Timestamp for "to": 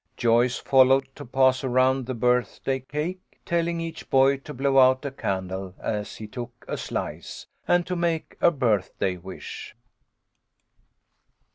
1.13-1.23, 4.37-4.51, 7.85-7.95